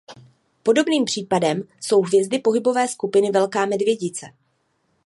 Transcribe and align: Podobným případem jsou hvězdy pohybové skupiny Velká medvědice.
Podobným 0.63 1.05
případem 1.05 1.63
jsou 1.81 2.01
hvězdy 2.01 2.39
pohybové 2.39 2.87
skupiny 2.87 3.31
Velká 3.31 3.65
medvědice. 3.65 4.25